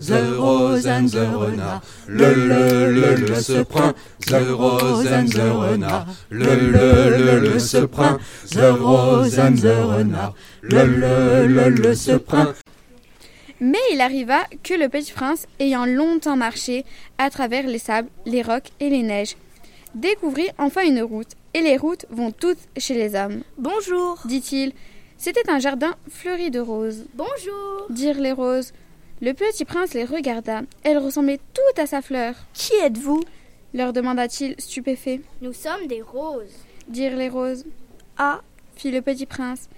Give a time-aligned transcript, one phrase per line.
[0.00, 3.92] the rose and the renard, le le le le se prend,
[4.26, 8.18] the rose and the renard, le le le le se prend,
[8.50, 12.46] the rose and the renard, le le le le se prend.
[13.60, 16.84] Mais il arriva que le petit prince, ayant longtemps marché
[17.18, 19.36] à travers les sables, les rocs et les neiges,
[19.96, 23.42] découvrit enfin une route, et les routes vont toutes chez les hommes.
[23.58, 24.72] Bonjour, dit-il.
[25.16, 27.06] C'était un jardin fleuri de roses.
[27.14, 28.72] Bonjour, dirent les roses.
[29.20, 30.62] Le petit prince les regarda.
[30.84, 32.34] Elles ressemblaient toutes à sa fleur.
[32.54, 33.22] Qui êtes-vous?
[33.74, 35.20] leur demanda-t-il, stupéfait.
[35.42, 36.56] Nous sommes des roses,
[36.88, 37.64] dirent les roses.
[38.16, 38.40] Ah,
[38.76, 39.68] fit le petit prince.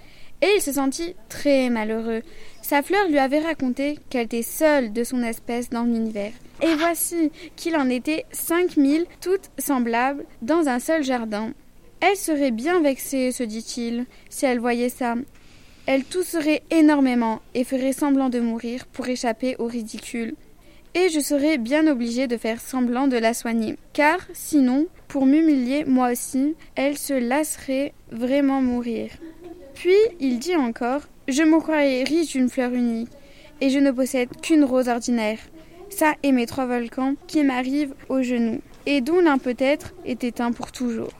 [0.43, 2.23] Et il se sentit très malheureux.
[2.63, 6.33] Sa fleur lui avait raconté qu'elle était seule de son espèce dans l'univers.
[6.63, 11.53] Et voici qu'il en était cinq mille, toutes semblables, dans un seul jardin.
[12.01, 15.17] Elle serait bien vexée, se dit-il, si elle voyait ça.
[15.87, 20.35] Elle tousserait énormément et ferait semblant de mourir pour échapper au ridicule.
[20.95, 25.85] Et je serais bien obligé de faire semblant de la soigner, car sinon, pour m'humilier
[25.85, 29.11] moi aussi, elle se lasserait vraiment mourir.
[29.75, 33.11] Puis il dit encore Je me croyais riche d'une fleur unique,
[33.61, 35.39] et je ne possède qu'une rose ordinaire.
[35.91, 40.53] Ça et mes trois volcans qui m'arrivent aux genoux, et dont l'un peut-être est éteint
[40.53, 41.13] pour toujours.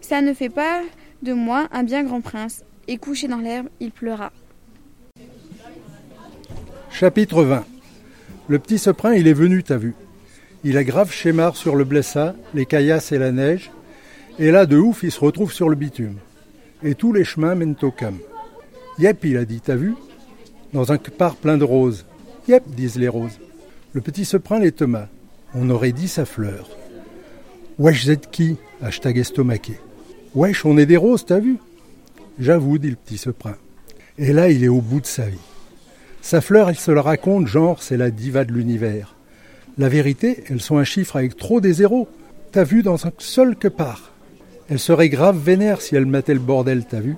[0.00, 0.82] Ça ne fait pas
[1.22, 4.32] de moi un bien grand prince, et couché dans l'herbe, il pleura.
[6.90, 7.64] Chapitre 20
[8.48, 9.94] Le petit Soprin, il est venu, t'as vu.
[10.64, 13.70] Il a grave schémar sur le blessa, les caillasses et la neige,
[14.38, 16.16] et là, de ouf, il se retrouve sur le bitume.
[16.82, 18.18] Et tous les chemins mènent au cam.
[18.98, 19.94] Yep, il a dit, t'as vu
[20.72, 22.04] Dans un parc plein de roses.
[22.48, 23.38] Yep, disent les roses.
[23.92, 25.08] Le petit Soprin, les Thomas.
[25.54, 26.68] On aurait dit sa fleur.
[27.78, 28.56] Wesh, vous qui?
[28.82, 29.80] Hashtag estomaqué.
[30.34, 31.58] Wesh, on est des roses, t'as vu
[32.38, 33.56] J'avoue, dit le petit Soprin.
[34.18, 35.38] Et là, il est au bout de sa vie.
[36.20, 39.14] Sa fleur, elle se la raconte, genre, c'est la diva de l'univers.
[39.78, 42.08] La vérité, elles sont un chiffre avec trop des zéros.
[42.52, 44.12] T'as vu dans un seul que part.
[44.68, 47.16] Elle serait grave vénère si elle mettait le bordel, t'as vu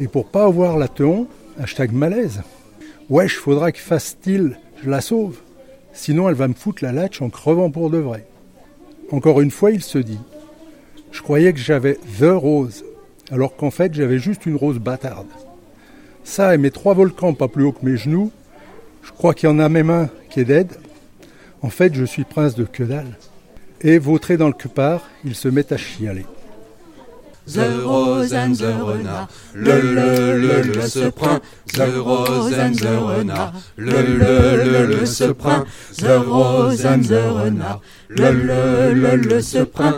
[0.00, 1.28] Et pour pas avoir la teon,
[1.60, 2.42] hashtag malaise.
[3.10, 5.38] Wesh, faudra qu'il fasse style, je la sauve.
[5.92, 8.26] Sinon, elle va me foutre la latche en crevant pour de vrai.
[9.10, 10.18] Encore une fois, il se dit
[11.12, 12.84] Je croyais que j'avais The Rose,
[13.30, 15.26] alors qu'en fait j'avais juste une rose bâtarde.
[16.24, 18.30] Ça et mes trois volcans pas plus haut que mes genoux,
[19.02, 20.68] je crois qu'il y en a même un qui est dead.
[21.62, 23.16] En fait, je suis prince de que dalle.
[23.80, 26.26] Et vautré dans le quepart, il se met à chialer.
[27.46, 31.38] The rose and the renard, le le le le se prend,
[31.72, 35.64] the rose and the renard, le le le le se prend,
[35.96, 39.92] the rose and the renard, le le le le se prend,